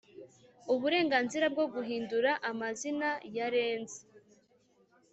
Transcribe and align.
Uburenganzira 0.73 1.45
bwo 1.53 1.65
guhindura 1.73 2.31
amazina 2.49 3.09
ya 3.35 3.47
renzi 3.53 3.99